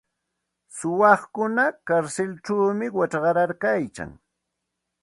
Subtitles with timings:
[0.77, 4.11] Suwakuna karsilćhawmi wichqaryarkan.